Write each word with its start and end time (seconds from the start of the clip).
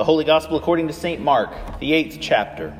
The 0.00 0.04
Holy 0.04 0.24
Gospel 0.24 0.56
according 0.56 0.86
to 0.86 0.94
St. 0.94 1.20
Mark, 1.20 1.50
the 1.78 1.92
eighth 1.92 2.20
chapter. 2.22 2.74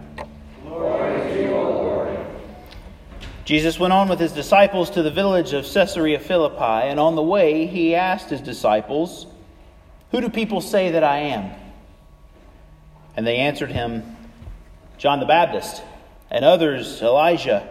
Jesus 3.44 3.78
went 3.78 3.92
on 3.92 4.08
with 4.08 4.18
his 4.18 4.32
disciples 4.32 4.88
to 4.92 5.02
the 5.02 5.10
village 5.10 5.52
of 5.52 5.70
Caesarea 5.70 6.18
Philippi, 6.18 6.88
and 6.88 6.98
on 6.98 7.16
the 7.16 7.22
way 7.22 7.66
he 7.66 7.94
asked 7.94 8.30
his 8.30 8.40
disciples, 8.40 9.26
Who 10.12 10.22
do 10.22 10.30
people 10.30 10.62
say 10.62 10.92
that 10.92 11.04
I 11.04 11.18
am? 11.18 11.50
And 13.18 13.26
they 13.26 13.36
answered 13.36 13.70
him, 13.70 14.16
John 14.96 15.20
the 15.20 15.26
Baptist, 15.26 15.82
and 16.30 16.42
others 16.42 17.02
Elijah, 17.02 17.68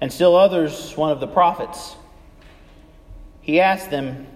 and 0.00 0.12
still 0.12 0.34
others 0.34 0.96
one 0.96 1.12
of 1.12 1.20
the 1.20 1.28
prophets. 1.28 1.94
He 3.42 3.60
asked 3.60 3.92
them, 3.92 4.26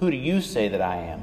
Who 0.00 0.10
do 0.10 0.16
you 0.16 0.40
say 0.40 0.66
that 0.66 0.82
I 0.82 0.96
am? 0.96 1.22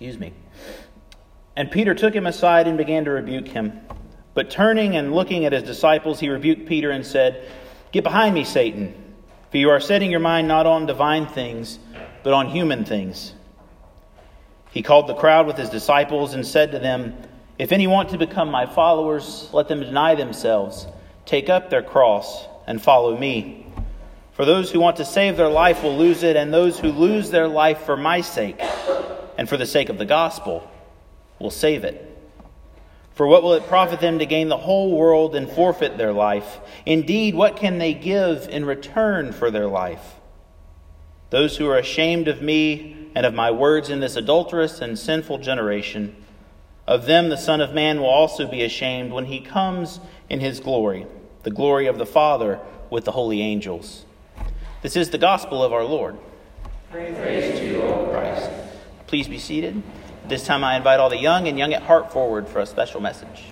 Excuse 0.00 0.18
me. 0.18 0.32
And 1.56 1.70
Peter 1.70 1.94
took 1.94 2.14
him 2.14 2.26
aside 2.26 2.66
and 2.66 2.78
began 2.78 3.04
to 3.04 3.10
rebuke 3.10 3.48
him. 3.48 3.82
But 4.32 4.50
turning 4.50 4.96
and 4.96 5.12
looking 5.12 5.44
at 5.44 5.52
his 5.52 5.62
disciples, 5.62 6.18
he 6.18 6.30
rebuked 6.30 6.66
Peter 6.66 6.90
and 6.90 7.04
said, 7.04 7.46
Get 7.92 8.02
behind 8.02 8.34
me, 8.34 8.44
Satan, 8.44 8.94
for 9.50 9.58
you 9.58 9.68
are 9.68 9.78
setting 9.78 10.10
your 10.10 10.20
mind 10.20 10.48
not 10.48 10.64
on 10.64 10.86
divine 10.86 11.26
things, 11.26 11.78
but 12.22 12.32
on 12.32 12.48
human 12.48 12.86
things. 12.86 13.34
He 14.70 14.80
called 14.80 15.06
the 15.06 15.14
crowd 15.14 15.46
with 15.46 15.58
his 15.58 15.68
disciples 15.68 16.32
and 16.32 16.46
said 16.46 16.72
to 16.72 16.78
them, 16.78 17.14
If 17.58 17.70
any 17.70 17.86
want 17.86 18.08
to 18.08 18.16
become 18.16 18.50
my 18.50 18.64
followers, 18.64 19.50
let 19.52 19.68
them 19.68 19.80
deny 19.80 20.14
themselves, 20.14 20.86
take 21.26 21.50
up 21.50 21.68
their 21.68 21.82
cross, 21.82 22.46
and 22.66 22.80
follow 22.80 23.18
me. 23.18 23.66
For 24.32 24.46
those 24.46 24.70
who 24.70 24.80
want 24.80 24.96
to 24.96 25.04
save 25.04 25.36
their 25.36 25.50
life 25.50 25.82
will 25.82 25.98
lose 25.98 26.22
it, 26.22 26.36
and 26.36 26.54
those 26.54 26.78
who 26.78 26.90
lose 26.90 27.30
their 27.30 27.48
life 27.48 27.82
for 27.82 27.98
my 27.98 28.22
sake 28.22 28.62
and 29.40 29.48
for 29.48 29.56
the 29.56 29.64
sake 29.64 29.88
of 29.88 29.96
the 29.96 30.04
gospel 30.04 30.70
will 31.38 31.50
save 31.50 31.82
it. 31.82 32.06
For 33.14 33.26
what 33.26 33.42
will 33.42 33.54
it 33.54 33.66
profit 33.66 33.98
them 33.98 34.18
to 34.18 34.26
gain 34.26 34.48
the 34.48 34.58
whole 34.58 34.94
world 34.94 35.34
and 35.34 35.50
forfeit 35.50 35.96
their 35.96 36.12
life? 36.12 36.58
Indeed, 36.84 37.34
what 37.34 37.56
can 37.56 37.78
they 37.78 37.94
give 37.94 38.46
in 38.50 38.66
return 38.66 39.32
for 39.32 39.50
their 39.50 39.66
life? 39.66 40.16
Those 41.30 41.56
who 41.56 41.66
are 41.70 41.78
ashamed 41.78 42.28
of 42.28 42.42
me 42.42 43.08
and 43.14 43.24
of 43.24 43.32
my 43.32 43.50
words 43.50 43.88
in 43.88 44.00
this 44.00 44.14
adulterous 44.14 44.82
and 44.82 44.98
sinful 44.98 45.38
generation, 45.38 46.14
of 46.86 47.06
them 47.06 47.30
the 47.30 47.38
Son 47.38 47.62
of 47.62 47.72
Man 47.72 47.98
will 47.98 48.10
also 48.10 48.46
be 48.46 48.62
ashamed 48.62 49.10
when 49.10 49.24
he 49.24 49.40
comes 49.40 50.00
in 50.28 50.40
his 50.40 50.60
glory, 50.60 51.06
the 51.44 51.50
glory 51.50 51.86
of 51.86 51.96
the 51.96 52.04
Father 52.04 52.60
with 52.90 53.06
the 53.06 53.12
holy 53.12 53.40
angels. 53.40 54.04
This 54.82 54.96
is 54.96 55.08
the 55.08 55.16
gospel 55.16 55.64
of 55.64 55.72
our 55.72 55.84
Lord. 55.84 56.18
Praise, 56.90 57.16
Praise 57.16 57.58
to 57.58 57.66
you, 57.66 57.80
O 57.80 58.10
Christ. 58.10 58.50
Please 59.10 59.26
be 59.26 59.40
seated. 59.40 59.82
This 60.28 60.46
time 60.46 60.62
I 60.62 60.76
invite 60.76 61.00
all 61.00 61.10
the 61.10 61.18
young 61.18 61.48
and 61.48 61.58
young 61.58 61.74
at 61.74 61.82
heart 61.82 62.12
forward 62.12 62.46
for 62.46 62.60
a 62.60 62.66
special 62.66 63.00
message. 63.00 63.42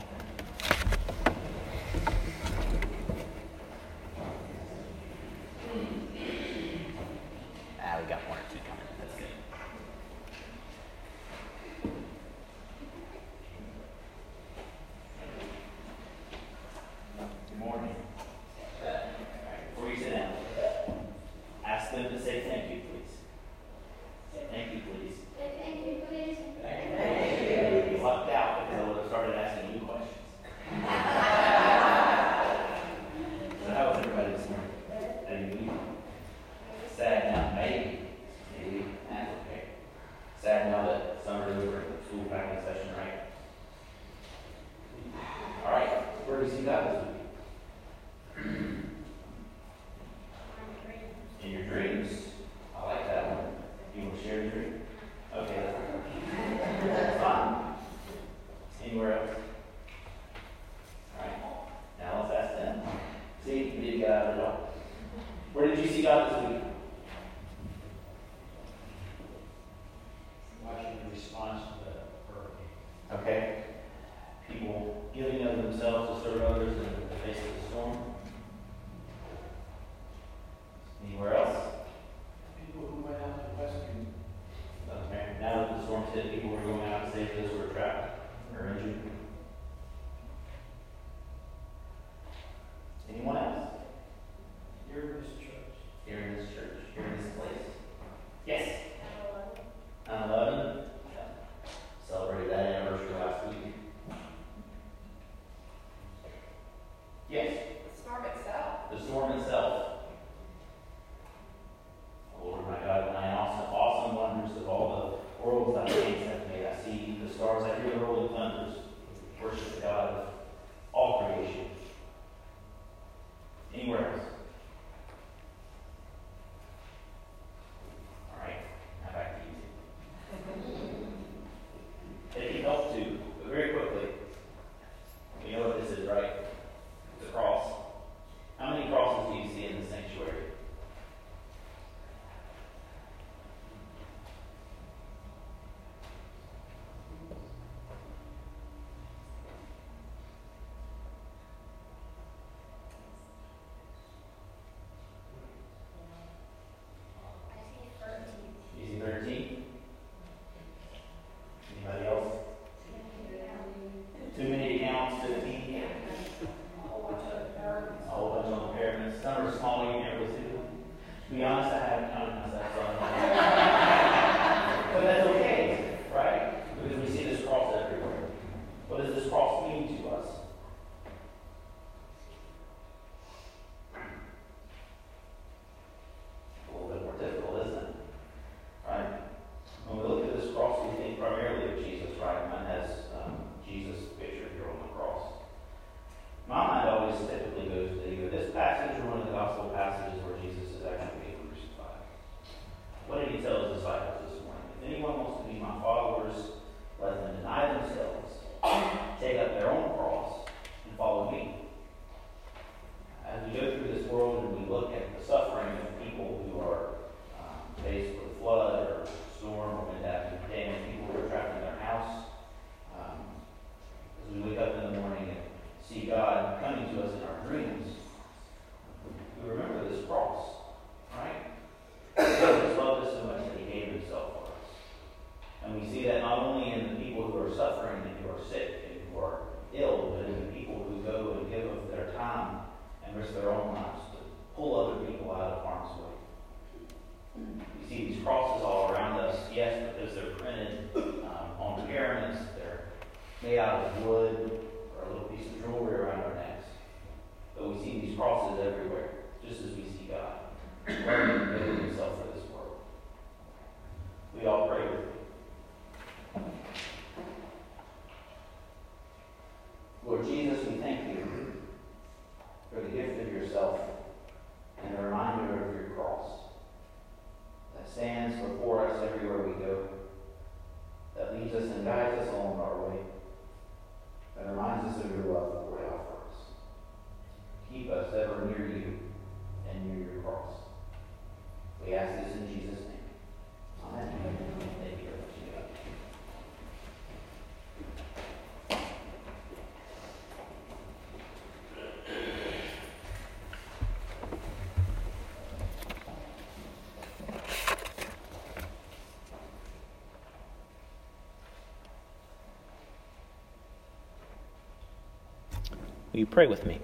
Will 316.13 316.21
you 316.21 316.27
pray 316.27 316.47
with 316.47 316.65
me? 316.65 316.81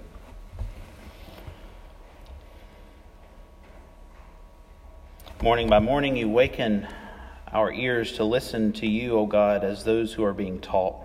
Morning 5.42 5.68
by 5.68 5.78
morning, 5.78 6.14
you 6.14 6.28
waken 6.28 6.86
our 7.50 7.72
ears 7.72 8.12
to 8.14 8.24
listen 8.24 8.72
to 8.74 8.86
you, 8.86 9.18
O 9.18 9.24
God, 9.24 9.64
as 9.64 9.82
those 9.82 10.12
who 10.12 10.24
are 10.24 10.34
being 10.34 10.60
taught. 10.60 10.96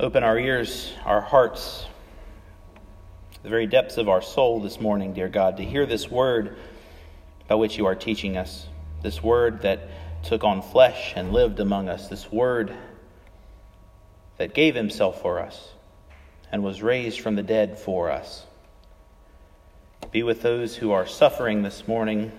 Open 0.00 0.24
our 0.24 0.36
ears, 0.36 0.92
our 1.04 1.20
hearts, 1.20 1.86
the 3.44 3.48
very 3.48 3.68
depths 3.68 3.96
of 3.96 4.08
our 4.08 4.22
soul 4.22 4.60
this 4.60 4.80
morning, 4.80 5.12
dear 5.14 5.28
God, 5.28 5.56
to 5.58 5.64
hear 5.64 5.86
this 5.86 6.10
word 6.10 6.56
by 7.46 7.54
which 7.54 7.78
you 7.78 7.86
are 7.86 7.94
teaching 7.94 8.36
us, 8.36 8.66
this 9.02 9.22
word 9.22 9.62
that 9.62 9.88
took 10.24 10.42
on 10.42 10.62
flesh 10.62 11.12
and 11.14 11.32
lived 11.32 11.60
among 11.60 11.88
us, 11.88 12.08
this 12.08 12.32
word 12.32 12.74
that 14.36 14.52
gave 14.52 14.74
himself 14.74 15.22
for 15.22 15.38
us 15.38 15.74
and 16.50 16.62
was 16.62 16.82
raised 16.82 17.20
from 17.20 17.36
the 17.36 17.42
dead 17.42 17.78
for 17.78 18.10
us. 18.10 18.44
Be 20.10 20.22
with 20.22 20.42
those 20.42 20.76
who 20.76 20.92
are 20.92 21.06
suffering 21.06 21.62
this 21.62 21.86
morning, 21.86 22.32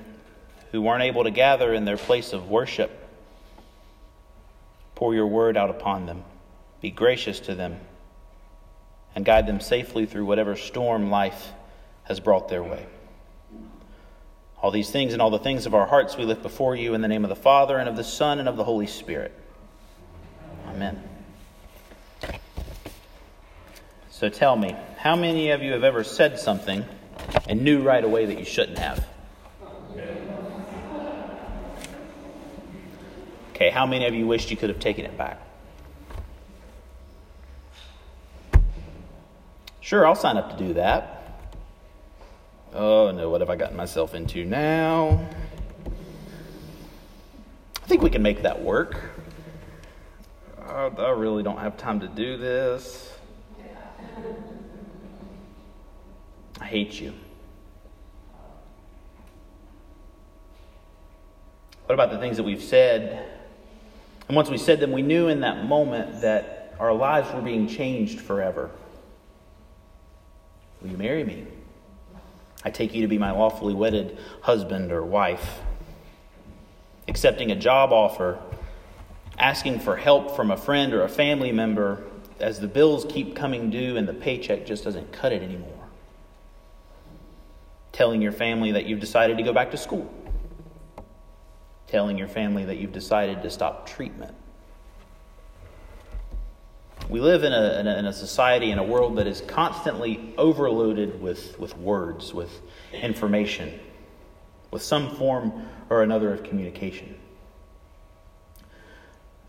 who 0.71 0.81
weren't 0.81 1.03
able 1.03 1.23
to 1.23 1.31
gather 1.31 1.73
in 1.73 1.85
their 1.85 1.97
place 1.97 2.33
of 2.33 2.49
worship. 2.49 2.91
Pour 4.95 5.13
your 5.13 5.27
word 5.27 5.55
out 5.55 5.69
upon 5.69 6.05
them. 6.05 6.23
Be 6.81 6.91
gracious 6.91 7.39
to 7.41 7.55
them 7.55 7.79
and 9.15 9.25
guide 9.25 9.47
them 9.47 9.59
safely 9.59 10.05
through 10.05 10.25
whatever 10.25 10.55
storm 10.55 11.09
life 11.09 11.49
has 12.03 12.19
brought 12.19 12.49
their 12.49 12.63
way. 12.63 12.85
All 14.61 14.71
these 14.71 14.89
things 14.89 15.13
and 15.13 15.21
all 15.21 15.29
the 15.29 15.39
things 15.39 15.65
of 15.65 15.73
our 15.73 15.85
hearts 15.85 16.17
we 16.17 16.25
lift 16.25 16.41
before 16.41 16.75
you 16.75 16.93
in 16.93 17.01
the 17.01 17.07
name 17.07 17.23
of 17.23 17.29
the 17.29 17.35
Father, 17.35 17.77
and 17.77 17.87
of 17.87 17.95
the 17.95 18.03
Son, 18.03 18.39
and 18.39 18.49
of 18.49 18.57
the 18.57 18.63
Holy 18.63 18.87
Spirit. 18.87 19.33
Amen. 20.67 21.01
So 24.19 24.27
tell 24.27 24.57
me, 24.57 24.75
how 24.97 25.15
many 25.15 25.51
of 25.51 25.63
you 25.63 25.71
have 25.71 25.85
ever 25.85 26.03
said 26.03 26.37
something 26.37 26.83
and 27.47 27.63
knew 27.63 27.81
right 27.81 28.03
away 28.03 28.25
that 28.25 28.37
you 28.37 28.43
shouldn't 28.43 28.77
have? 28.77 29.07
Okay, 33.51 33.69
how 33.69 33.85
many 33.85 34.05
of 34.07 34.13
you 34.13 34.27
wished 34.27 34.51
you 34.51 34.57
could 34.57 34.67
have 34.67 34.81
taken 34.81 35.05
it 35.05 35.17
back? 35.17 35.39
Sure, 39.79 40.05
I'll 40.05 40.15
sign 40.15 40.35
up 40.35 40.49
to 40.57 40.57
do 40.57 40.73
that. 40.73 41.39
Oh 42.73 43.11
no, 43.11 43.29
what 43.29 43.39
have 43.39 43.49
I 43.49 43.55
gotten 43.55 43.77
myself 43.77 44.13
into 44.13 44.43
now? 44.43 45.25
I 47.81 47.87
think 47.87 48.01
we 48.01 48.09
can 48.09 48.21
make 48.21 48.41
that 48.41 48.61
work. 48.61 48.99
I, 50.67 51.11
really 51.11 51.41
don't 51.41 51.59
have 51.59 51.77
time 51.77 52.01
to 52.01 52.09
do 52.09 52.35
this. 52.35 53.13
I 56.59 56.65
hate 56.65 56.99
you. 56.99 57.13
What 61.85 61.95
about 61.95 62.11
the 62.11 62.19
things 62.19 62.37
that 62.37 62.43
we've 62.43 62.61
said? 62.61 63.25
And 64.27 64.35
once 64.35 64.49
we 64.49 64.57
said 64.57 64.79
them, 64.79 64.91
we 64.91 65.01
knew 65.01 65.27
in 65.27 65.39
that 65.39 65.65
moment 65.65 66.21
that 66.21 66.75
our 66.79 66.93
lives 66.93 67.33
were 67.33 67.41
being 67.41 67.67
changed 67.67 68.19
forever. 68.19 68.69
Will 70.81 70.89
you 70.89 70.97
marry 70.97 71.23
me? 71.23 71.47
I 72.63 72.69
take 72.69 72.93
you 72.93 73.01
to 73.01 73.07
be 73.07 73.17
my 73.17 73.31
lawfully 73.31 73.73
wedded 73.73 74.17
husband 74.41 74.91
or 74.91 75.03
wife. 75.03 75.59
Accepting 77.07 77.51
a 77.51 77.55
job 77.55 77.91
offer, 77.91 78.37
asking 79.37 79.79
for 79.79 79.95
help 79.95 80.35
from 80.35 80.51
a 80.51 80.57
friend 80.57 80.93
or 80.93 81.01
a 81.01 81.09
family 81.09 81.51
member 81.51 82.03
as 82.39 82.59
the 82.59 82.67
bills 82.67 83.05
keep 83.09 83.35
coming 83.35 83.69
due 83.69 83.97
and 83.97 84.07
the 84.07 84.13
paycheck 84.13 84.65
just 84.65 84.83
doesn't 84.83 85.11
cut 85.11 85.31
it 85.31 85.41
anymore. 85.41 85.87
Telling 87.91 88.21
your 88.21 88.31
family 88.31 88.71
that 88.71 88.85
you've 88.85 88.99
decided 88.99 89.37
to 89.37 89.43
go 89.43 89.53
back 89.53 89.71
to 89.71 89.77
school. 89.77 90.11
Telling 91.87 92.17
your 92.17 92.27
family 92.27 92.65
that 92.65 92.77
you've 92.77 92.93
decided 92.93 93.41
to 93.41 93.49
stop 93.49 93.87
treatment. 93.87 94.33
We 97.09 97.19
live 97.19 97.43
in 97.43 97.53
a, 97.53 97.79
in 97.79 97.87
a, 97.87 97.97
in 97.97 98.05
a 98.05 98.13
society, 98.13 98.69
in 98.69 98.77
a 98.77 98.83
world 98.83 99.17
that 99.17 99.25
is 99.25 99.41
constantly 99.41 100.33
overloaded 100.37 101.19
with, 101.19 101.59
with 101.59 101.75
words, 101.77 102.33
with 102.33 102.61
information, 102.93 103.79
with 104.69 104.83
some 104.83 105.15
form 105.15 105.67
or 105.89 106.03
another 106.03 106.31
of 106.31 106.43
communication. 106.43 107.15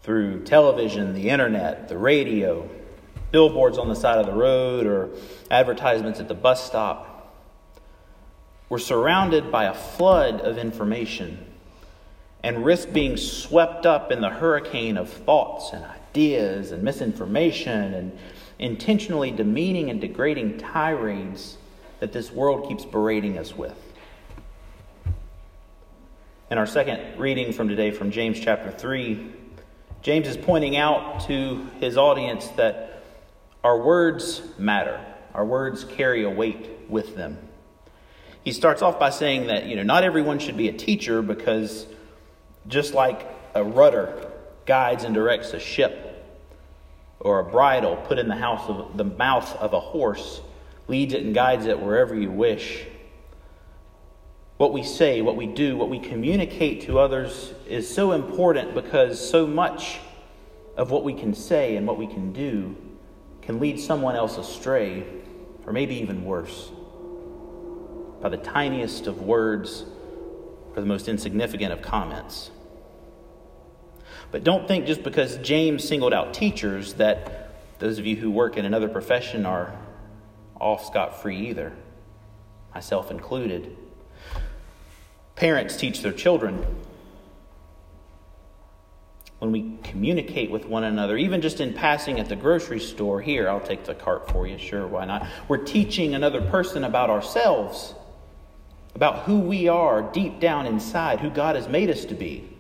Through 0.03 0.45
television, 0.45 1.13
the 1.13 1.29
internet, 1.29 1.89
the 1.89 1.99
radio, 1.99 2.67
billboards 3.31 3.79
on 3.79 3.89
the 3.89 3.95
side 3.95 4.19
of 4.19 4.27
the 4.27 4.33
road, 4.33 4.87
or 4.87 5.11
advertisements 5.51 6.21
at 6.21 6.29
the 6.29 6.35
bus 6.35 6.65
stop, 6.65 7.35
we're 8.69 8.79
surrounded 8.79 9.51
by 9.51 9.65
a 9.65 9.75
flood 9.75 10.41
of 10.41 10.57
information 10.57 11.47
and 12.43 12.65
risk 12.65 12.93
being 12.93 13.17
swept 13.17 13.85
up 13.85 14.11
in 14.11 14.21
the 14.21 14.31
hurricane 14.31 14.97
of 14.97 15.11
thoughts 15.11 15.73
and 15.73 15.85
ideas 15.85 16.73
and 16.73 16.83
misinformation 16.83 17.95
and 17.95 18.19
intentionally 18.59 19.31
demeaning 19.31 19.91
and 19.91 20.01
degrading 20.01 20.59
tirades 20.59 21.59
that 21.99 22.13
this 22.13 22.31
world 22.31 22.69
keeps 22.69 22.85
berating 22.85 23.39
us 23.39 23.57
with. 23.57 23.77
In 26.51 26.59
our 26.59 26.67
second 26.67 27.19
reading 27.19 27.53
from 27.53 27.69
today 27.69 27.91
from 27.91 28.11
James 28.11 28.41
chapter 28.41 28.71
3, 28.71 29.33
James 30.03 30.27
is 30.27 30.37
pointing 30.37 30.77
out 30.77 31.21
to 31.27 31.69
his 31.79 31.97
audience 31.97 32.49
that 32.57 33.00
our 33.63 33.79
words 33.79 34.43
matter. 34.59 35.05
Our 35.35 35.45
words 35.45 35.85
carry 35.85 36.25
a 36.25 36.31
weight 36.31 36.69
with 36.89 37.15
them 37.15 37.39
he 38.45 38.53
starts 38.53 38.83
off 38.83 38.99
by 38.99 39.11
saying 39.11 39.49
that 39.49 39.67
you 39.67 39.77
know 39.77 39.83
not 39.83 40.05
everyone 40.05 40.39
should 40.39 40.57
be 40.57 40.69
a 40.69 40.73
teacher 40.73 41.23
because 41.23 41.87
just 42.67 42.95
like 42.95 43.29
a 43.55 43.63
rudder 43.63 44.31
guides 44.67 45.05
and 45.05 45.15
directs 45.15 45.53
a 45.53 45.61
ship 45.61 46.07
or 47.19 47.41
a 47.41 47.45
bridle 47.45 47.97
put 47.97 48.19
in 48.19 48.29
the 48.29 48.37
house 48.37 48.69
of 48.69 48.97
the 48.97 49.05
mouth 49.05 49.55
of 49.57 49.73
a 49.73 49.81
horse 49.81 50.41
leads 50.89 51.13
it 51.13 51.23
and 51.23 51.35
guides 51.35 51.67
it 51.67 51.79
wherever 51.79 52.15
you 52.15 52.31
wish 52.31 52.87
what 54.57 54.73
we 54.73 54.83
say 54.83 55.21
what 55.21 55.37
we 55.37 55.47
do 55.47 55.77
what 55.77 55.91
we 55.91 55.99
communicate 55.99 56.83
to 56.83 56.99
others 56.99 57.53
is 57.69 57.93
so 57.93 58.13
important 58.13 58.75
because 58.75 59.29
so 59.31 59.47
much 59.47 59.99
of 60.77 60.91
what 60.91 61.05
we 61.05 61.13
can 61.13 61.35
say 61.35 61.77
and 61.77 61.87
what 61.87 61.99
we 61.99 62.07
can 62.07 62.33
do 62.33 62.75
can 63.43 63.61
lead 63.61 63.81
someone 63.81 64.17
else 64.17 64.37
astray 64.37 65.05
or 65.67 65.73
maybe 65.73 65.97
even 65.97 66.25
worse 66.25 66.71
by 68.21 68.29
the 68.29 68.37
tiniest 68.37 69.07
of 69.07 69.23
words 69.23 69.85
or 70.75 70.81
the 70.81 70.87
most 70.87 71.09
insignificant 71.09 71.73
of 71.73 71.83
comments. 71.83 72.51
But 74.31 74.45
don't 74.45 74.69
think 74.69 74.87
just 74.87 75.03
because 75.03 75.39
James 75.39 75.87
singled 75.87 76.13
out 76.13 76.35
teachers 76.35 76.95
that 76.95 77.79
those 77.79 77.99
of 77.99 78.07
you 78.07 78.17
who 78.17 78.31
work 78.31 78.57
in 78.57 78.65
another 78.65 78.89
profession 78.89 79.47
are 79.47 79.75
off 80.61 80.85
scot 80.85 81.23
free 81.23 81.49
either, 81.49 81.73
myself 82.75 83.11
included. 83.11 83.77
Parents 85.35 85.77
teach 85.77 86.03
their 86.03 86.13
children. 86.13 86.65
When 89.41 89.53
we 89.53 89.79
communicate 89.83 90.51
with 90.51 90.67
one 90.67 90.85
another, 90.85 91.17
even 91.17 91.41
just 91.41 91.61
in 91.61 91.73
passing 91.73 92.21
at 92.21 92.29
the 92.29 92.37
grocery 92.37 92.79
store, 92.79 93.23
here, 93.23 93.49
I'll 93.49 93.59
take 93.59 93.85
the 93.85 93.95
cart 93.95 94.31
for 94.31 94.47
you, 94.47 94.59
sure, 94.59 94.87
why 94.87 95.07
not? 95.07 95.27
We're 95.49 95.65
teaching 95.65 96.15
another 96.15 96.43
person 96.43 96.85
about 96.85 97.09
ourselves, 97.09 97.95
about 98.95 99.21
who 99.21 99.41
we 99.41 99.67
are 99.67 100.03
deep 100.03 100.41
down 100.41 100.67
inside, 100.67 101.21
who 101.21 101.31
God 101.31 101.57
has 101.57 101.69
made 101.69 101.89
us 101.89 102.05
to 102.05 102.15
be. 102.15 102.55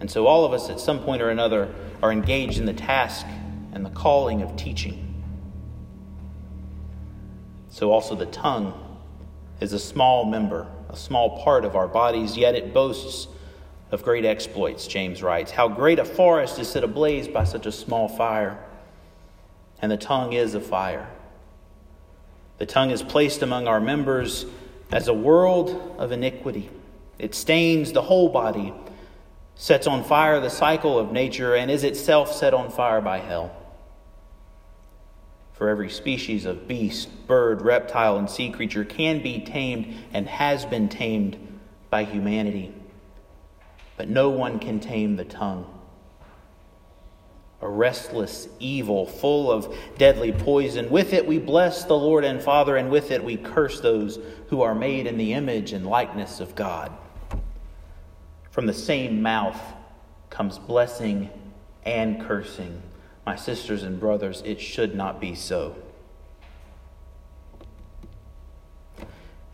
And 0.00 0.10
so 0.10 0.26
all 0.26 0.44
of 0.44 0.52
us 0.52 0.68
at 0.68 0.80
some 0.80 0.98
point 0.98 1.22
or 1.22 1.30
another 1.30 1.72
are 2.02 2.10
engaged 2.10 2.58
in 2.58 2.66
the 2.66 2.72
task 2.72 3.26
and 3.72 3.86
the 3.86 3.90
calling 3.90 4.42
of 4.42 4.56
teaching. 4.56 5.22
So 7.68 7.92
also 7.92 8.16
the 8.16 8.26
tongue 8.26 8.74
is 9.60 9.72
a 9.72 9.78
small 9.78 10.24
member, 10.24 10.66
a 10.88 10.96
small 10.96 11.44
part 11.44 11.64
of 11.64 11.76
our 11.76 11.86
bodies, 11.86 12.36
yet 12.36 12.56
it 12.56 12.74
boasts 12.74 13.28
of 13.90 14.02
great 14.02 14.24
exploits, 14.24 14.86
James 14.86 15.22
writes. 15.22 15.50
How 15.50 15.68
great 15.68 15.98
a 15.98 16.04
forest 16.04 16.58
is 16.58 16.68
set 16.68 16.84
ablaze 16.84 17.28
by 17.28 17.44
such 17.44 17.66
a 17.66 17.72
small 17.72 18.08
fire. 18.08 18.58
And 19.82 19.90
the 19.90 19.96
tongue 19.96 20.32
is 20.32 20.54
a 20.54 20.60
fire. 20.60 21.08
The 22.58 22.66
tongue 22.66 22.90
is 22.90 23.02
placed 23.02 23.42
among 23.42 23.66
our 23.66 23.80
members 23.80 24.46
as 24.92 25.08
a 25.08 25.14
world 25.14 25.96
of 25.98 26.12
iniquity. 26.12 26.70
It 27.18 27.34
stains 27.34 27.92
the 27.92 28.02
whole 28.02 28.28
body 28.28 28.72
sets 29.60 29.86
on 29.86 30.02
fire 30.02 30.40
the 30.40 30.48
cycle 30.48 30.98
of 30.98 31.12
nature, 31.12 31.54
and 31.54 31.70
is 31.70 31.84
itself 31.84 32.32
set 32.32 32.54
on 32.54 32.70
fire 32.70 33.02
by 33.02 33.18
hell. 33.18 33.54
For 35.52 35.68
every 35.68 35.90
species 35.90 36.46
of 36.46 36.66
beast, 36.66 37.10
bird, 37.26 37.60
reptile, 37.60 38.16
and 38.16 38.30
sea 38.30 38.48
creature 38.48 38.86
can 38.86 39.22
be 39.22 39.40
tamed 39.40 39.94
and 40.14 40.26
has 40.26 40.64
been 40.64 40.88
tamed 40.88 41.36
by 41.90 42.04
humanity. 42.04 42.72
But 44.00 44.08
no 44.08 44.30
one 44.30 44.58
can 44.58 44.80
tame 44.80 45.16
the 45.16 45.26
tongue. 45.26 45.66
A 47.60 47.68
restless 47.68 48.48
evil 48.58 49.04
full 49.04 49.52
of 49.52 49.76
deadly 49.98 50.32
poison. 50.32 50.88
With 50.88 51.12
it 51.12 51.26
we 51.26 51.38
bless 51.38 51.84
the 51.84 51.98
Lord 51.98 52.24
and 52.24 52.40
Father, 52.40 52.78
and 52.78 52.90
with 52.90 53.10
it 53.10 53.22
we 53.22 53.36
curse 53.36 53.78
those 53.80 54.18
who 54.48 54.62
are 54.62 54.74
made 54.74 55.06
in 55.06 55.18
the 55.18 55.34
image 55.34 55.74
and 55.74 55.86
likeness 55.86 56.40
of 56.40 56.54
God. 56.54 56.90
From 58.50 58.64
the 58.64 58.72
same 58.72 59.20
mouth 59.20 59.60
comes 60.30 60.58
blessing 60.58 61.28
and 61.84 62.22
cursing. 62.22 62.80
My 63.26 63.36
sisters 63.36 63.82
and 63.82 64.00
brothers, 64.00 64.42
it 64.46 64.62
should 64.62 64.94
not 64.94 65.20
be 65.20 65.34
so. 65.34 65.76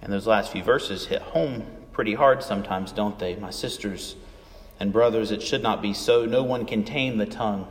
And 0.01 0.13
those 0.13 0.29
last 0.29 0.53
few 0.53 0.63
verses 0.63 1.07
hit 1.07 1.23
home 1.23 1.67
pretty 1.93 2.15
hard 2.15 2.45
sometimes, 2.45 2.93
don't 2.93 3.19
they? 3.19 3.35
My 3.35 3.51
sisters 3.51 4.15
and 4.79 4.93
brothers, 4.93 5.31
it 5.31 5.43
should 5.43 5.63
not 5.63 5.83
be 5.83 5.93
so. 5.93 6.25
No 6.25 6.43
one 6.43 6.67
can 6.67 6.85
tame 6.85 7.19
the 7.19 7.27
tongue. 7.27 7.67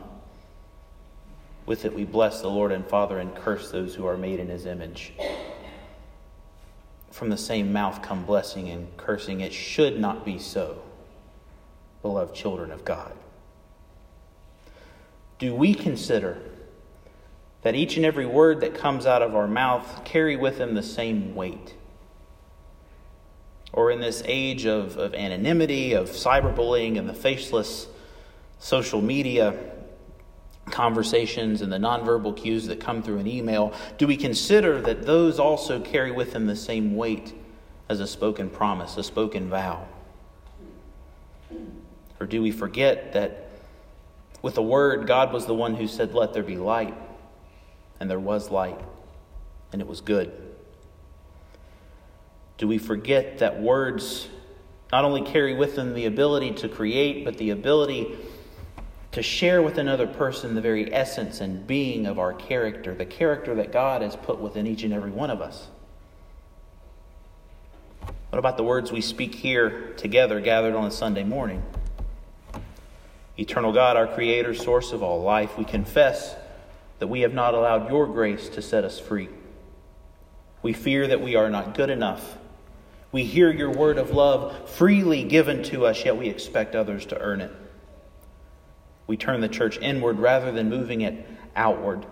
With 1.64 1.84
it 1.84 1.94
we 1.94 2.04
bless 2.04 2.40
the 2.40 2.50
Lord 2.50 2.72
and 2.72 2.86
Father 2.86 3.18
and 3.18 3.34
curse 3.34 3.70
those 3.70 3.94
who 3.94 4.06
are 4.06 4.16
made 4.16 4.40
in 4.40 4.48
his 4.48 4.66
image. 4.66 5.12
From 7.10 7.30
the 7.30 7.36
same 7.36 7.72
mouth 7.72 8.02
come 8.02 8.24
blessing 8.24 8.68
and 8.68 8.94
cursing. 8.96 9.40
It 9.40 9.52
should 9.52 9.98
not 9.98 10.24
be 10.24 10.38
so 10.38 10.82
beloved 12.06 12.34
children 12.34 12.70
of 12.70 12.84
God? 12.84 13.12
Do 15.40 15.52
we 15.54 15.74
consider 15.74 16.38
that 17.62 17.74
each 17.74 17.96
and 17.96 18.06
every 18.06 18.26
word 18.26 18.60
that 18.60 18.74
comes 18.74 19.06
out 19.06 19.22
of 19.22 19.34
our 19.34 19.48
mouth 19.48 20.04
carry 20.04 20.36
with 20.36 20.58
them 20.58 20.74
the 20.74 20.84
same 20.84 21.34
weight? 21.34 21.74
Or 23.76 23.92
in 23.92 24.00
this 24.00 24.22
age 24.26 24.66
of, 24.66 24.96
of 24.96 25.14
anonymity, 25.14 25.92
of 25.92 26.10
cyberbullying, 26.10 26.98
and 26.98 27.08
the 27.08 27.14
faceless 27.14 27.86
social 28.58 29.00
media 29.00 29.54
conversations 30.70 31.62
and 31.62 31.72
the 31.72 31.78
nonverbal 31.78 32.36
cues 32.36 32.66
that 32.66 32.80
come 32.80 33.02
through 33.02 33.18
an 33.18 33.26
email, 33.26 33.72
do 33.98 34.06
we 34.06 34.16
consider 34.16 34.80
that 34.80 35.06
those 35.06 35.38
also 35.38 35.78
carry 35.78 36.10
with 36.10 36.32
them 36.32 36.46
the 36.46 36.56
same 36.56 36.96
weight 36.96 37.34
as 37.88 38.00
a 38.00 38.06
spoken 38.06 38.50
promise, 38.50 38.96
a 38.96 39.04
spoken 39.04 39.48
vow? 39.48 39.86
Or 42.18 42.26
do 42.26 42.42
we 42.42 42.50
forget 42.50 43.12
that 43.12 43.50
with 44.42 44.54
the 44.54 44.62
word, 44.62 45.06
God 45.06 45.32
was 45.32 45.46
the 45.46 45.54
one 45.54 45.74
who 45.74 45.86
said, 45.86 46.14
Let 46.14 46.32
there 46.32 46.42
be 46.42 46.56
light, 46.56 46.94
and 48.00 48.10
there 48.10 48.18
was 48.18 48.50
light, 48.50 48.80
and 49.72 49.82
it 49.82 49.86
was 49.86 50.00
good? 50.00 50.45
Do 52.58 52.68
we 52.68 52.78
forget 52.78 53.38
that 53.38 53.60
words 53.60 54.28
not 54.92 55.04
only 55.04 55.22
carry 55.22 55.54
with 55.54 55.76
them 55.76 55.94
the 55.94 56.06
ability 56.06 56.52
to 56.52 56.68
create, 56.68 57.24
but 57.24 57.36
the 57.38 57.50
ability 57.50 58.16
to 59.12 59.22
share 59.22 59.62
with 59.62 59.78
another 59.78 60.06
person 60.06 60.54
the 60.54 60.60
very 60.60 60.92
essence 60.92 61.40
and 61.40 61.66
being 61.66 62.06
of 62.06 62.18
our 62.18 62.32
character, 62.32 62.94
the 62.94 63.06
character 63.06 63.54
that 63.54 63.72
God 63.72 64.02
has 64.02 64.14
put 64.14 64.38
within 64.38 64.66
each 64.66 64.82
and 64.82 64.92
every 64.92 65.10
one 65.10 65.30
of 65.30 65.40
us? 65.40 65.68
What 68.30 68.38
about 68.38 68.56
the 68.56 68.64
words 68.64 68.92
we 68.92 69.00
speak 69.00 69.34
here 69.34 69.94
together, 69.96 70.40
gathered 70.40 70.74
on 70.74 70.84
a 70.84 70.90
Sunday 70.90 71.24
morning? 71.24 71.62
Eternal 73.38 73.72
God, 73.72 73.96
our 73.96 74.06
Creator, 74.06 74.54
source 74.54 74.92
of 74.92 75.02
all 75.02 75.22
life, 75.22 75.58
we 75.58 75.64
confess 75.64 76.36
that 76.98 77.06
we 77.06 77.20
have 77.20 77.34
not 77.34 77.54
allowed 77.54 77.90
your 77.90 78.06
grace 78.06 78.48
to 78.50 78.62
set 78.62 78.84
us 78.84 78.98
free. 78.98 79.28
We 80.62 80.72
fear 80.72 81.06
that 81.06 81.20
we 81.20 81.36
are 81.36 81.50
not 81.50 81.74
good 81.74 81.90
enough. 81.90 82.38
We 83.12 83.24
hear 83.24 83.50
your 83.50 83.70
word 83.70 83.98
of 83.98 84.10
love 84.10 84.68
freely 84.70 85.24
given 85.24 85.62
to 85.64 85.86
us, 85.86 86.04
yet 86.04 86.16
we 86.16 86.28
expect 86.28 86.74
others 86.74 87.06
to 87.06 87.18
earn 87.18 87.40
it. 87.40 87.52
We 89.06 89.16
turn 89.16 89.40
the 89.40 89.48
church 89.48 89.78
inward 89.78 90.18
rather 90.18 90.50
than 90.50 90.68
moving 90.68 91.02
it 91.02 91.26
outward. 91.54 92.04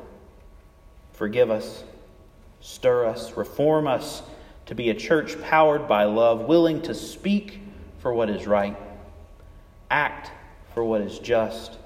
Forgive 1.12 1.50
us, 1.50 1.84
stir 2.60 3.06
us, 3.06 3.36
reform 3.36 3.86
us 3.86 4.22
to 4.66 4.74
be 4.74 4.90
a 4.90 4.94
church 4.94 5.40
powered 5.42 5.86
by 5.86 6.04
love, 6.04 6.42
willing 6.42 6.80
to 6.82 6.94
speak 6.94 7.60
for 7.98 8.14
what 8.14 8.30
is 8.30 8.46
right, 8.46 8.76
act 9.90 10.30
for 10.72 10.84
what 10.84 11.00
is 11.00 11.18
just 11.18 11.76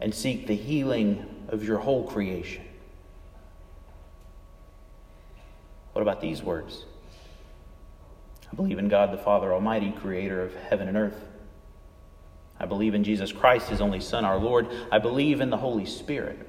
and 0.00 0.14
seek 0.14 0.46
the 0.46 0.56
healing 0.56 1.24
of 1.48 1.64
your 1.64 1.78
whole 1.78 2.04
creation. 2.04 2.62
What 5.92 6.02
about 6.02 6.20
these 6.20 6.42
words? 6.42 6.84
I 8.50 8.56
believe 8.56 8.78
in 8.78 8.88
God 8.88 9.12
the 9.12 9.18
Father 9.18 9.52
Almighty, 9.52 9.92
creator 9.92 10.42
of 10.42 10.54
heaven 10.54 10.88
and 10.88 10.96
earth. 10.96 11.24
I 12.58 12.66
believe 12.66 12.94
in 12.94 13.04
Jesus 13.04 13.32
Christ, 13.32 13.68
his 13.68 13.80
only 13.80 14.00
Son, 14.00 14.24
our 14.24 14.38
Lord. 14.38 14.68
I 14.90 14.98
believe 14.98 15.40
in 15.40 15.50
the 15.50 15.56
Holy 15.56 15.86
Spirit. 15.86 16.46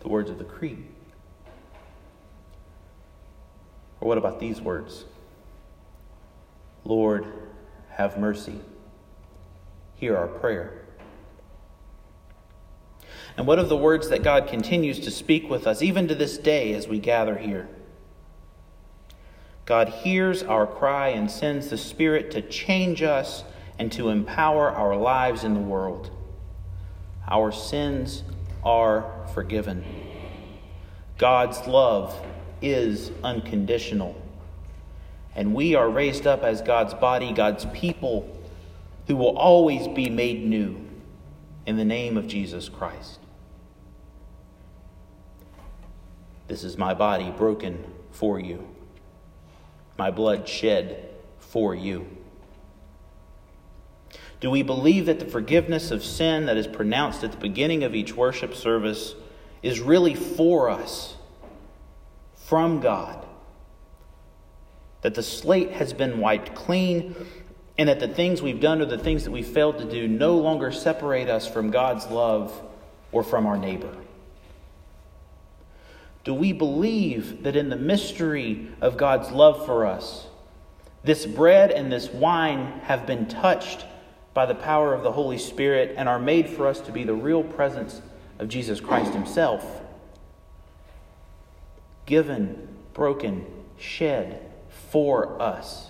The 0.00 0.08
words 0.08 0.30
of 0.30 0.38
the 0.38 0.44
Creed. 0.44 0.86
Or 4.00 4.08
what 4.08 4.18
about 4.18 4.38
these 4.38 4.60
words? 4.60 5.04
Lord, 6.84 7.26
have 7.90 8.16
mercy 8.16 8.60
hear 9.98 10.16
our 10.16 10.28
prayer. 10.28 10.84
And 13.36 13.46
what 13.46 13.58
of 13.58 13.68
the 13.68 13.76
words 13.76 14.08
that 14.08 14.22
God 14.22 14.48
continues 14.48 15.00
to 15.00 15.10
speak 15.10 15.48
with 15.48 15.66
us, 15.66 15.82
even 15.82 16.08
to 16.08 16.14
this 16.14 16.38
day 16.38 16.72
as 16.74 16.88
we 16.88 16.98
gather 16.98 17.36
here? 17.36 17.68
God 19.68 19.90
hears 19.90 20.42
our 20.42 20.66
cry 20.66 21.08
and 21.08 21.30
sends 21.30 21.68
the 21.68 21.76
Spirit 21.76 22.30
to 22.30 22.40
change 22.40 23.02
us 23.02 23.44
and 23.78 23.92
to 23.92 24.08
empower 24.08 24.70
our 24.70 24.96
lives 24.96 25.44
in 25.44 25.52
the 25.52 25.60
world. 25.60 26.10
Our 27.30 27.52
sins 27.52 28.22
are 28.64 29.26
forgiven. 29.34 29.84
God's 31.18 31.66
love 31.66 32.18
is 32.62 33.12
unconditional. 33.22 34.18
And 35.36 35.54
we 35.54 35.74
are 35.74 35.90
raised 35.90 36.26
up 36.26 36.44
as 36.44 36.62
God's 36.62 36.94
body, 36.94 37.34
God's 37.34 37.66
people 37.66 38.26
who 39.06 39.16
will 39.16 39.36
always 39.36 39.86
be 39.86 40.08
made 40.08 40.46
new 40.46 40.80
in 41.66 41.76
the 41.76 41.84
name 41.84 42.16
of 42.16 42.26
Jesus 42.26 42.70
Christ. 42.70 43.20
This 46.46 46.64
is 46.64 46.78
my 46.78 46.94
body 46.94 47.30
broken 47.30 47.84
for 48.12 48.40
you, 48.40 48.66
my 49.98 50.10
blood 50.12 50.48
shed 50.48 51.10
for 51.40 51.74
you. 51.74 52.06
Do 54.40 54.50
we 54.50 54.62
believe 54.62 55.06
that 55.06 55.18
the 55.18 55.26
forgiveness 55.26 55.90
of 55.90 56.04
sin 56.04 56.46
that 56.46 56.56
is 56.56 56.68
pronounced 56.68 57.24
at 57.24 57.32
the 57.32 57.38
beginning 57.38 57.82
of 57.82 57.94
each 57.94 58.14
worship 58.14 58.54
service 58.54 59.16
is 59.62 59.80
really 59.80 60.14
for 60.14 60.70
us 60.70 61.16
from 62.36 62.80
God? 62.80 63.26
That 65.02 65.14
the 65.14 65.22
slate 65.24 65.72
has 65.72 65.92
been 65.92 66.20
wiped 66.20 66.54
clean 66.54 67.16
and 67.76 67.88
that 67.88 67.98
the 67.98 68.08
things 68.08 68.40
we've 68.40 68.60
done 68.60 68.80
or 68.80 68.86
the 68.86 68.98
things 68.98 69.24
that 69.24 69.32
we 69.32 69.42
failed 69.42 69.78
to 69.78 69.84
do 69.84 70.06
no 70.06 70.36
longer 70.36 70.70
separate 70.70 71.28
us 71.28 71.48
from 71.48 71.70
God's 71.70 72.06
love 72.06 72.60
or 73.10 73.24
from 73.24 73.46
our 73.46 73.56
neighbor? 73.56 73.94
Do 76.24 76.34
we 76.34 76.52
believe 76.52 77.42
that 77.44 77.56
in 77.56 77.68
the 77.68 77.76
mystery 77.76 78.68
of 78.80 78.96
God's 78.96 79.30
love 79.30 79.64
for 79.64 79.86
us, 79.86 80.26
this 81.02 81.24
bread 81.24 81.70
and 81.70 81.90
this 81.90 82.10
wine 82.10 82.80
have 82.84 83.06
been 83.06 83.26
touched 83.26 83.86
by 84.34 84.46
the 84.46 84.54
power 84.54 84.94
of 84.94 85.02
the 85.02 85.12
Holy 85.12 85.38
Spirit 85.38 85.94
and 85.96 86.08
are 86.08 86.18
made 86.18 86.48
for 86.48 86.66
us 86.66 86.80
to 86.82 86.92
be 86.92 87.04
the 87.04 87.14
real 87.14 87.42
presence 87.42 88.02
of 88.38 88.48
Jesus 88.48 88.80
Christ 88.80 89.12
Himself? 89.12 89.80
Given, 92.06 92.68
broken, 92.94 93.46
shed 93.78 94.50
for 94.90 95.40
us. 95.40 95.88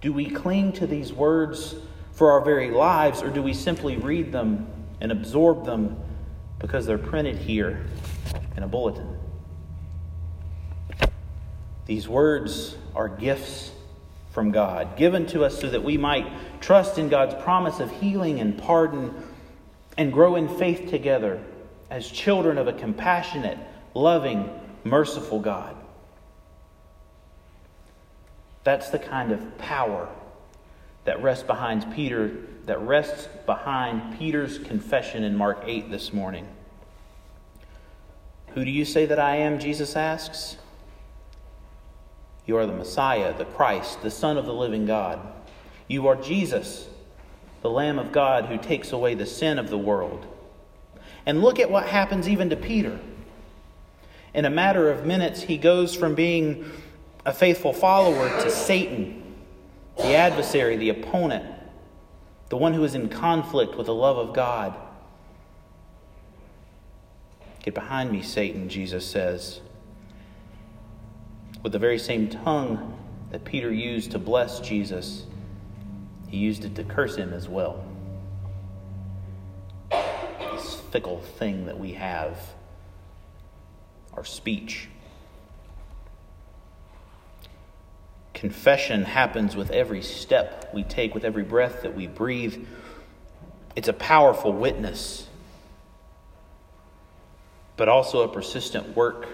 Do 0.00 0.12
we 0.12 0.30
cling 0.30 0.72
to 0.72 0.86
these 0.86 1.12
words 1.12 1.74
for 2.12 2.32
our 2.32 2.40
very 2.40 2.70
lives, 2.70 3.22
or 3.22 3.30
do 3.30 3.42
we 3.42 3.54
simply 3.54 3.96
read 3.96 4.32
them 4.32 4.66
and 5.00 5.12
absorb 5.12 5.64
them 5.64 5.96
because 6.60 6.86
they're 6.86 6.98
printed 6.98 7.36
here 7.36 7.84
in 8.56 8.62
a 8.62 8.68
bulletin? 8.68 9.18
These 11.86 12.08
words 12.08 12.76
are 12.94 13.08
gifts 13.08 13.72
from 14.30 14.52
God, 14.52 14.96
given 14.96 15.26
to 15.28 15.44
us 15.44 15.58
so 15.58 15.68
that 15.68 15.82
we 15.82 15.96
might 15.96 16.26
trust 16.60 16.98
in 16.98 17.08
God's 17.08 17.34
promise 17.42 17.80
of 17.80 17.90
healing 17.90 18.38
and 18.38 18.56
pardon 18.56 19.12
and 19.98 20.12
grow 20.12 20.36
in 20.36 20.48
faith 20.48 20.88
together 20.88 21.42
as 21.90 22.08
children 22.08 22.58
of 22.58 22.68
a 22.68 22.72
compassionate, 22.72 23.58
loving, 23.92 24.48
merciful 24.84 25.40
God. 25.40 25.74
That's 28.62 28.90
the 28.90 28.98
kind 28.98 29.32
of 29.32 29.58
power 29.58 30.08
that 31.04 31.22
rests 31.22 31.44
behind 31.44 31.92
Peter, 31.94 32.36
that 32.66 32.80
rests 32.80 33.28
behind 33.46 34.18
Peter's 34.18 34.58
confession 34.58 35.24
in 35.24 35.36
Mark 35.36 35.62
8 35.66 35.90
this 35.90 36.12
morning. 36.12 36.46
Who 38.54 38.64
do 38.64 38.70
you 38.70 38.84
say 38.84 39.06
that 39.06 39.18
I 39.18 39.36
am? 39.36 39.58
Jesus 39.58 39.96
asks. 39.96 40.56
You 42.46 42.56
are 42.56 42.66
the 42.66 42.72
Messiah, 42.72 43.36
the 43.36 43.44
Christ, 43.44 44.02
the 44.02 44.10
Son 44.10 44.36
of 44.36 44.46
the 44.46 44.54
living 44.54 44.86
God. 44.86 45.20
You 45.86 46.08
are 46.08 46.16
Jesus, 46.16 46.88
the 47.62 47.70
Lamb 47.70 47.98
of 47.98 48.12
God 48.12 48.46
who 48.46 48.58
takes 48.58 48.92
away 48.92 49.14
the 49.14 49.26
sin 49.26 49.58
of 49.58 49.70
the 49.70 49.78
world. 49.78 50.26
And 51.26 51.42
look 51.42 51.60
at 51.60 51.70
what 51.70 51.86
happens 51.86 52.28
even 52.28 52.50
to 52.50 52.56
Peter. 52.56 52.98
In 54.34 54.44
a 54.44 54.50
matter 54.50 54.90
of 54.90 55.06
minutes, 55.06 55.42
he 55.42 55.58
goes 55.58 55.94
from 55.94 56.14
being 56.14 56.70
a 57.26 57.32
faithful 57.32 57.72
follower 57.72 58.28
to 58.42 58.50
Satan, 58.50 59.36
the 59.96 60.14
adversary, 60.14 60.76
the 60.76 60.88
opponent, 60.88 61.44
the 62.50 62.56
one 62.56 62.74
who 62.74 62.84
is 62.84 62.94
in 62.94 63.08
conflict 63.08 63.76
with 63.76 63.86
the 63.86 63.94
love 63.94 64.18
of 64.18 64.34
God. 64.34 64.74
Get 67.62 67.74
behind 67.74 68.10
me, 68.10 68.22
Satan, 68.22 68.68
Jesus 68.68 69.06
says. 69.06 69.60
With 71.62 71.72
the 71.72 71.78
very 71.78 71.98
same 71.98 72.28
tongue 72.28 72.98
that 73.30 73.44
Peter 73.44 73.72
used 73.72 74.10
to 74.10 74.18
bless 74.18 74.58
Jesus, 74.60 75.26
he 76.26 76.38
used 76.38 76.64
it 76.64 76.74
to 76.74 76.82
curse 76.82 77.16
him 77.16 77.32
as 77.32 77.48
well. 77.48 77.84
This 79.90 80.74
fickle 80.90 81.20
thing 81.20 81.66
that 81.66 81.78
we 81.78 81.92
have, 81.92 82.36
our 84.14 84.24
speech. 84.24 84.88
Confession 88.40 89.02
happens 89.02 89.54
with 89.54 89.70
every 89.70 90.00
step 90.00 90.70
we 90.72 90.82
take, 90.82 91.12
with 91.12 91.26
every 91.26 91.42
breath 91.42 91.82
that 91.82 91.94
we 91.94 92.06
breathe. 92.06 92.66
It's 93.76 93.86
a 93.86 93.92
powerful 93.92 94.50
witness, 94.50 95.28
but 97.76 97.86
also 97.86 98.22
a 98.22 98.28
persistent 98.28 98.96
work 98.96 99.28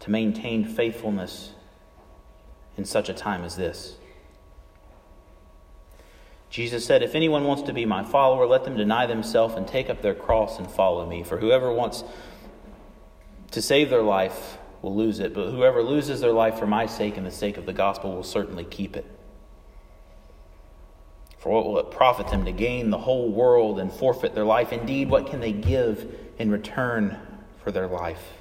to 0.00 0.10
maintain 0.10 0.62
faithfulness 0.66 1.52
in 2.76 2.84
such 2.84 3.08
a 3.08 3.14
time 3.14 3.44
as 3.44 3.56
this. 3.56 3.96
Jesus 6.50 6.84
said, 6.84 7.02
If 7.02 7.14
anyone 7.14 7.44
wants 7.44 7.62
to 7.62 7.72
be 7.72 7.86
my 7.86 8.04
follower, 8.04 8.46
let 8.46 8.64
them 8.64 8.76
deny 8.76 9.06
themselves 9.06 9.54
and 9.54 9.66
take 9.66 9.88
up 9.88 10.02
their 10.02 10.14
cross 10.14 10.58
and 10.58 10.70
follow 10.70 11.06
me. 11.06 11.22
For 11.22 11.38
whoever 11.38 11.72
wants 11.72 12.04
to 13.52 13.62
save 13.62 13.88
their 13.88 14.02
life 14.02 14.58
will 14.82 14.94
lose 14.94 15.20
it, 15.20 15.32
but 15.32 15.50
whoever 15.50 15.82
loses 15.82 16.20
their 16.20 16.32
life 16.32 16.58
for 16.58 16.66
my 16.66 16.86
sake 16.86 17.16
and 17.16 17.24
the 17.24 17.30
sake 17.30 17.56
of 17.56 17.64
the 17.64 17.72
gospel 17.72 18.14
will 18.14 18.24
certainly 18.24 18.64
keep 18.64 18.96
it. 18.96 19.06
For 21.38 21.50
what 21.50 21.64
will 21.64 21.78
it 21.78 21.90
profit 21.90 22.28
them 22.28 22.44
to 22.44 22.52
gain 22.52 22.90
the 22.90 22.98
whole 22.98 23.30
world 23.30 23.78
and 23.78 23.92
forfeit 23.92 24.34
their 24.34 24.44
life? 24.44 24.72
Indeed, 24.72 25.08
what 25.08 25.28
can 25.28 25.40
they 25.40 25.52
give 25.52 26.14
in 26.38 26.50
return 26.50 27.18
for 27.62 27.72
their 27.72 27.86
life? 27.86 28.34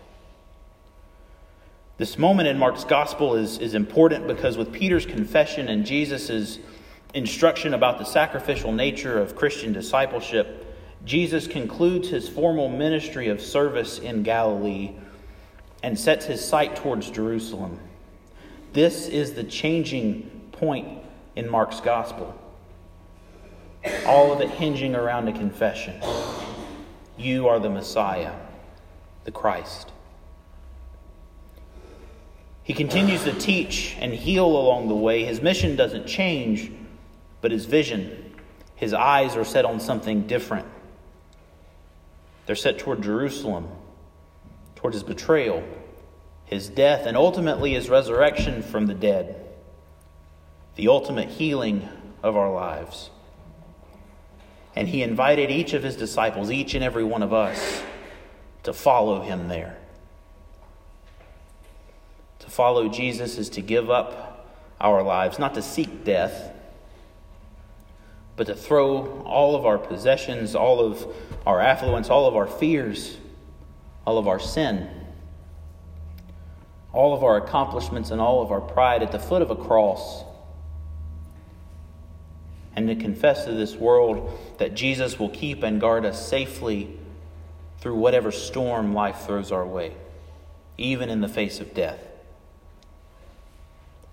This 1.98 2.18
moment 2.18 2.48
in 2.48 2.58
Mark's 2.58 2.84
gospel 2.84 3.36
is, 3.36 3.60
is 3.60 3.76
important 3.76 4.28
because 4.28 4.58
with 4.58 4.72
Peter's 4.72 5.06
confession 5.06 5.68
and 5.68 5.86
Jesus' 5.86 6.58
instruction 7.14 7.74
about 7.74 8.00
the 8.00 8.06
sacrificial 8.06 8.72
nature 8.72 9.20
of 9.20 9.36
Christian 9.36 9.74
discipleship, 9.74 10.76
Jesus 11.06 11.48
concludes 11.48 12.10
his 12.10 12.28
formal 12.30 12.70
ministry 12.70 13.28
of 13.28 13.42
service 13.42 14.00
in 14.00 14.24
Galilee 14.24 14.96
and 15.84 16.00
sets 16.00 16.26
his 16.26 16.44
sight 16.44 16.76
towards 16.76 17.10
Jerusalem. 17.10 17.80
This 18.74 19.08
is 19.08 19.34
the 19.34 19.44
changing 19.44 20.50
point 20.52 21.04
in 21.36 21.50
Mark's 21.50 21.80
gospel. 21.80 22.38
All 24.06 24.32
of 24.32 24.42
it 24.42 24.50
hinging 24.50 24.96
around 24.96 25.28
a 25.28 25.34
confession 25.34 26.00
You 27.18 27.48
are 27.48 27.60
the 27.60 27.70
Messiah, 27.70 28.34
the 29.24 29.32
Christ. 29.32 29.92
He 32.64 32.74
continues 32.74 33.24
to 33.24 33.34
teach 33.34 33.98
and 34.00 34.14
heal 34.14 34.46
along 34.46 34.88
the 34.88 34.96
way. 34.96 35.26
His 35.26 35.42
mission 35.42 35.76
doesn't 35.76 36.08
change, 36.08 36.72
but 37.42 37.52
his 37.52 37.66
vision, 37.66 38.36
his 38.76 38.94
eyes 38.94 39.36
are 39.36 39.44
set 39.44 39.66
on 39.66 39.80
something 39.80 40.28
different. 40.28 40.68
They're 42.46 42.56
set 42.56 42.80
toward 42.80 43.02
Jerusalem 43.02 43.68
towards 44.82 44.96
his 44.96 45.04
betrayal, 45.04 45.64
his 46.46 46.68
death, 46.68 47.06
and 47.06 47.16
ultimately 47.16 47.74
his 47.74 47.88
resurrection 47.88 48.64
from 48.64 48.88
the 48.88 48.94
dead, 48.96 49.46
the 50.76 50.88
ultimate 50.88 51.30
healing 51.30 51.88
of 52.24 52.36
our 52.36 52.52
lives. 52.52 53.12
And 54.76 54.88
he 54.88 55.04
invited 55.04 55.52
each 55.52 55.74
of 55.74 55.84
his 55.84 55.96
disciples, 55.96 56.50
each 56.50 56.74
and 56.74 56.84
every 56.84 57.04
one 57.04 57.22
of 57.22 57.32
us, 57.32 57.84
to 58.64 58.74
follow 58.74 59.22
him 59.22 59.48
there. 59.50 59.78
To 62.40 62.50
follow 62.50 62.90
Jesus 62.90 63.38
is 63.38 63.50
to 63.52 63.62
give 63.62 63.92
up 63.92 64.48
our 64.80 65.04
lives, 65.04 65.38
not 65.38 65.54
to 65.54 65.62
seek 65.62 66.04
death, 66.04 66.52
but 68.36 68.48
to 68.48 68.56
throw 68.56 69.22
all 69.26 69.56
of 69.56 69.66
our 69.66 69.78
possessions, 69.78 70.56
all 70.56 70.80
of 70.80 71.06
our 71.46 71.62
affluence, 71.62 72.10
all 72.10 72.28
of 72.28 72.36
our 72.36 72.48
fears, 72.48 73.18
all 74.06 74.18
of 74.18 74.28
our 74.28 74.40
sin, 74.40 74.90
all 76.94 77.14
of 77.14 77.24
our 77.24 77.38
accomplishments, 77.38 78.12
and 78.12 78.20
all 78.20 78.42
of 78.42 78.52
our 78.52 78.62
pride 78.62 79.04
at 79.04 79.12
the 79.12 79.20
foot 79.20 79.42
of 79.42 79.52
a 79.52 79.56
cross, 79.56 80.24
and 82.76 82.88
to 82.88 82.96
confess 82.96 83.46
to 83.46 83.52
this 83.52 83.76
world 83.76 84.38
that 84.58 84.74
Jesus 84.74 85.20
will 85.20 85.30
keep 85.30 85.64
and 85.64 85.80
guard 85.80 86.06
us 86.06 86.28
safely 86.28 86.98
through 87.80 87.96
whatever 87.96 88.32
storm 88.32 88.94
life 88.94 89.22
throws 89.26 89.52
our 89.52 89.66
way, 89.66 89.96
even 90.78 91.10
in 91.10 91.22
the 91.22 91.28
face 91.28 91.60
of 91.60 91.74
death. 91.74 92.00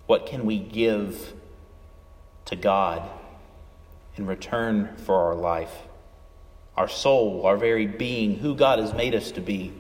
What 0.07 0.27
can 0.27 0.47
we 0.47 0.59
give 0.59 1.35
to 2.47 2.57
God 2.57 3.09
in 4.17 4.27
return 4.27 4.97
for 4.97 5.17
our 5.17 5.35
life? 5.35 5.83
Our 6.79 6.87
soul, 6.87 7.45
our 7.45 7.57
very 7.57 7.89
being, 7.89 8.37
who 8.37 8.55
God 8.55 8.79
has 8.79 8.95
made 8.95 9.13
us 9.13 9.33
to 9.33 9.41
be. 9.41 9.73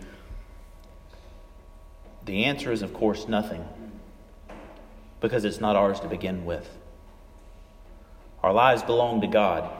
The 2.24 2.46
answer 2.46 2.72
is, 2.72 2.82
of 2.82 2.92
course, 2.92 3.28
nothing, 3.28 3.64
because 5.20 5.44
it's 5.44 5.60
not 5.60 5.76
ours 5.76 6.00
to 6.00 6.08
begin 6.08 6.44
with. 6.44 6.68
Our 8.42 8.52
lives 8.52 8.82
belong 8.82 9.20
to 9.20 9.28
God. 9.28 9.70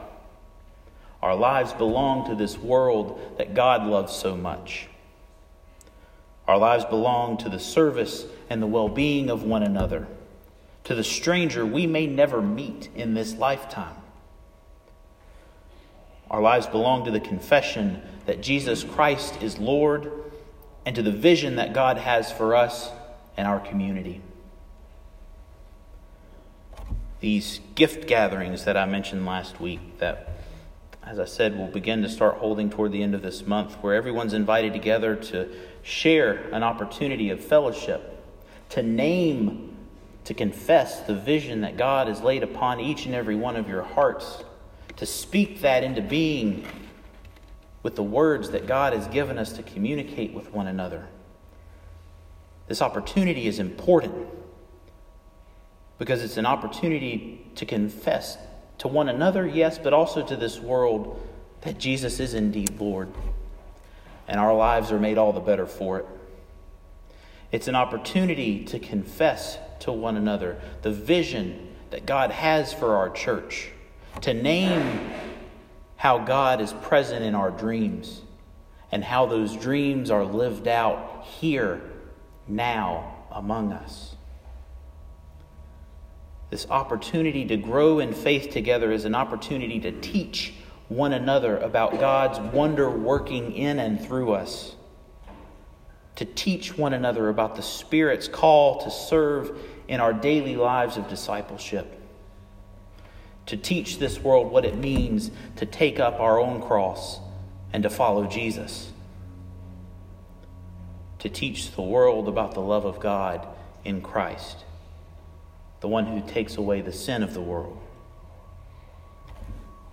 Our 1.20 1.34
lives 1.34 1.72
belong 1.72 2.28
to 2.28 2.36
this 2.36 2.56
world 2.56 3.20
that 3.36 3.52
God 3.52 3.84
loves 3.84 4.14
so 4.14 4.36
much. 4.36 4.86
Our 6.46 6.56
lives 6.56 6.84
belong 6.84 7.38
to 7.38 7.48
the 7.48 7.58
service 7.58 8.26
and 8.48 8.62
the 8.62 8.68
well 8.68 8.88
being 8.88 9.28
of 9.28 9.42
one 9.42 9.64
another, 9.64 10.06
to 10.84 10.94
the 10.94 11.02
stranger 11.02 11.66
we 11.66 11.84
may 11.84 12.06
never 12.06 12.40
meet 12.40 12.90
in 12.94 13.14
this 13.14 13.34
lifetime. 13.34 13.97
Our 16.30 16.40
lives 16.40 16.66
belong 16.66 17.04
to 17.04 17.10
the 17.10 17.20
confession 17.20 18.02
that 18.26 18.40
Jesus 18.42 18.84
Christ 18.84 19.42
is 19.42 19.58
Lord 19.58 20.12
and 20.84 20.94
to 20.96 21.02
the 21.02 21.12
vision 21.12 21.56
that 21.56 21.72
God 21.72 21.98
has 21.98 22.30
for 22.30 22.54
us 22.54 22.90
and 23.36 23.46
our 23.46 23.60
community. 23.60 24.20
these 27.20 27.60
gift 27.74 28.06
gatherings 28.06 28.64
that 28.64 28.76
I 28.76 28.86
mentioned 28.86 29.26
last 29.26 29.60
week 29.60 29.98
that 29.98 30.34
as 31.02 31.18
I 31.18 31.24
said, 31.24 31.56
we'll 31.56 31.68
begin 31.68 32.02
to 32.02 32.08
start 32.08 32.34
holding 32.36 32.68
toward 32.68 32.92
the 32.92 33.02
end 33.02 33.14
of 33.14 33.22
this 33.22 33.46
month, 33.46 33.76
where 33.76 33.94
everyone's 33.94 34.34
invited 34.34 34.74
together 34.74 35.16
to 35.16 35.48
share 35.82 36.34
an 36.52 36.62
opportunity 36.62 37.30
of 37.30 37.42
fellowship, 37.42 38.22
to 38.70 38.82
name, 38.82 39.74
to 40.24 40.34
confess 40.34 41.00
the 41.00 41.14
vision 41.14 41.62
that 41.62 41.78
God 41.78 42.08
has 42.08 42.20
laid 42.20 42.42
upon 42.42 42.78
each 42.78 43.06
and 43.06 43.14
every 43.14 43.36
one 43.36 43.56
of 43.56 43.70
your 43.70 43.82
hearts, 43.82 44.44
to 44.98 45.06
speak 45.06 45.62
that 45.62 45.82
into 45.82 46.02
being 46.02 46.64
with 47.82 47.96
the 47.96 48.02
words 48.02 48.50
that 48.50 48.66
God 48.66 48.92
has 48.92 49.06
given 49.08 49.38
us 49.38 49.52
to 49.54 49.62
communicate 49.62 50.32
with 50.32 50.52
one 50.52 50.66
another. 50.66 51.08
This 52.66 52.82
opportunity 52.82 53.46
is 53.46 53.58
important 53.58 54.28
because 55.98 56.22
it's 56.22 56.36
an 56.36 56.46
opportunity 56.46 57.46
to 57.54 57.64
confess 57.64 58.38
to 58.78 58.88
one 58.88 59.08
another, 59.08 59.46
yes, 59.46 59.78
but 59.78 59.92
also 59.92 60.24
to 60.24 60.36
this 60.36 60.60
world 60.60 61.20
that 61.62 61.78
Jesus 61.78 62.20
is 62.20 62.34
indeed 62.34 62.78
Lord. 62.78 63.08
And 64.28 64.38
our 64.38 64.54
lives 64.54 64.92
are 64.92 65.00
made 65.00 65.18
all 65.18 65.32
the 65.32 65.40
better 65.40 65.66
for 65.66 65.98
it. 65.98 66.06
It's 67.50 67.68
an 67.68 67.74
opportunity 67.74 68.64
to 68.66 68.78
confess 68.78 69.58
to 69.80 69.92
one 69.92 70.16
another 70.16 70.60
the 70.82 70.92
vision 70.92 71.74
that 71.90 72.04
God 72.04 72.30
has 72.30 72.72
for 72.72 72.96
our 72.96 73.08
church, 73.08 73.70
to 74.22 74.34
name 74.34 75.10
how 75.96 76.18
God 76.18 76.60
is 76.60 76.72
present 76.72 77.24
in 77.24 77.34
our 77.34 77.50
dreams 77.50 78.22
and 78.90 79.04
how 79.04 79.26
those 79.26 79.56
dreams 79.56 80.10
are 80.10 80.24
lived 80.24 80.68
out 80.68 81.24
here, 81.40 81.80
now, 82.46 83.14
among 83.30 83.72
us. 83.72 84.16
This 86.50 86.66
opportunity 86.70 87.44
to 87.46 87.56
grow 87.56 87.98
in 87.98 88.14
faith 88.14 88.50
together 88.50 88.90
is 88.90 89.04
an 89.04 89.14
opportunity 89.14 89.80
to 89.80 89.92
teach 89.92 90.54
one 90.88 91.12
another 91.12 91.58
about 91.58 92.00
God's 92.00 92.38
wonder 92.54 92.90
working 92.90 93.52
in 93.52 93.78
and 93.78 94.00
through 94.00 94.32
us. 94.32 94.74
To 96.16 96.24
teach 96.24 96.78
one 96.78 96.94
another 96.94 97.28
about 97.28 97.56
the 97.56 97.62
Spirit's 97.62 98.28
call 98.28 98.80
to 98.82 98.90
serve 98.90 99.58
in 99.86 100.00
our 100.00 100.14
daily 100.14 100.56
lives 100.56 100.96
of 100.96 101.08
discipleship. 101.08 101.97
To 103.48 103.56
teach 103.56 103.98
this 103.98 104.18
world 104.18 104.50
what 104.50 104.64
it 104.64 104.78
means 104.78 105.30
to 105.56 105.66
take 105.66 106.00
up 106.00 106.20
our 106.20 106.40
own 106.40 106.62
cross 106.62 107.20
and 107.72 107.82
to 107.82 107.90
follow 107.90 108.26
Jesus. 108.26 108.92
To 111.18 111.28
teach 111.28 111.74
the 111.74 111.82
world 111.82 112.28
about 112.28 112.54
the 112.54 112.60
love 112.60 112.84
of 112.84 113.00
God 113.00 113.46
in 113.84 114.00
Christ 114.00 114.64
the 115.80 115.88
one 115.88 116.06
who 116.06 116.20
takes 116.28 116.56
away 116.56 116.80
the 116.80 116.92
sin 116.92 117.22
of 117.22 117.34
the 117.34 117.40
world. 117.40 117.78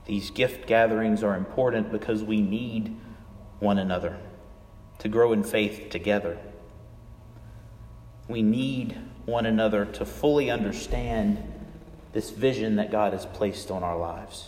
These 0.05 0.29
gift 0.31 0.67
gatherings 0.67 1.23
are 1.23 1.35
important 1.35 1.91
because 1.91 2.23
we 2.23 2.41
need 2.41 2.95
one 3.59 3.77
another 3.77 4.17
to 4.99 5.07
grow 5.07 5.33
in 5.33 5.43
faith 5.43 5.89
together. 5.89 6.37
We 8.27 8.41
need 8.41 8.97
one 9.25 9.45
another 9.45 9.85
to 9.85 10.05
fully 10.05 10.49
understand 10.49 11.43
this 12.15 12.29
vision 12.29 12.77
that 12.77 12.89
God 12.91 13.11
has 13.11 13.25
placed 13.25 13.69
on 13.69 13.83
our 13.83 13.97
lives. 13.97 14.47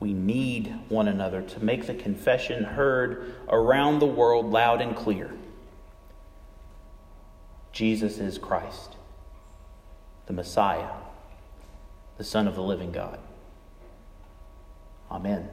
We 0.00 0.12
need 0.12 0.74
one 0.88 1.06
another 1.06 1.40
to 1.40 1.64
make 1.64 1.86
the 1.86 1.94
confession 1.94 2.64
heard 2.64 3.36
around 3.48 4.00
the 4.00 4.06
world 4.06 4.50
loud 4.50 4.80
and 4.82 4.96
clear 4.96 5.30
Jesus 7.70 8.18
is 8.18 8.38
Christ 8.38 8.96
the 10.26 10.32
Messiah, 10.32 10.90
the 12.18 12.24
Son 12.24 12.48
of 12.48 12.56
the 12.56 12.62
living 12.62 12.90
God. 12.90 13.20
Amen. 15.12 15.48